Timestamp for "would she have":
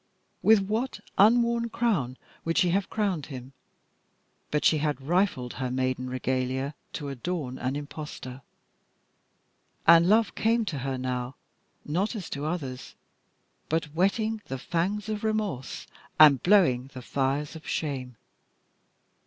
2.43-2.89